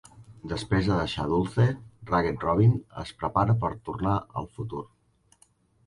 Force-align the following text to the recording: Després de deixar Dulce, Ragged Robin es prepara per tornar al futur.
Després 0.53 0.87
de 0.91 0.95
deixar 0.99 1.25
Dulce, 1.33 1.67
Ragged 2.13 2.47
Robin 2.47 2.75
es 3.05 3.15
prepara 3.23 3.59
per 3.65 3.73
tornar 3.91 4.19
al 4.43 4.53
futur. 4.59 4.87